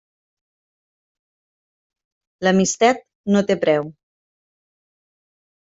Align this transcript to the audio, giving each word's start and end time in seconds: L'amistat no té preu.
L'amistat 2.47 3.05
no 3.37 3.45
té 3.51 3.59
preu. 3.67 3.87